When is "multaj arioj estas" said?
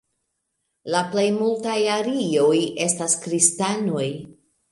1.35-3.17